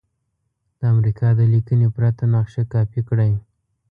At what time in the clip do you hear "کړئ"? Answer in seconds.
3.09-3.33